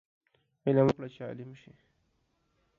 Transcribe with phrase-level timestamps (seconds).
[0.65, 1.73] علم وکړه چې عالم شې